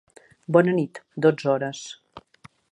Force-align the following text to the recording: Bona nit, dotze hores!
Bona 0.55 0.73
nit, 0.77 1.01
dotze 1.27 1.53
hores! 1.53 1.85